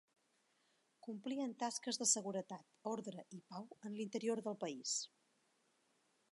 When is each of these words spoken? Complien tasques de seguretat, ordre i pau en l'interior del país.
Complien 1.07 1.53
tasques 1.63 1.99
de 2.03 2.07
seguretat, 2.13 2.73
ordre 2.95 3.27
i 3.39 3.41
pau 3.53 3.69
en 3.91 4.01
l'interior 4.01 4.45
del 4.49 4.61
país. 4.67 4.99